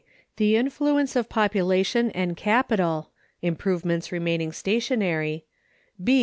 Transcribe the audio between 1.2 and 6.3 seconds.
Population and Capital (Improvements remaining stationary). B.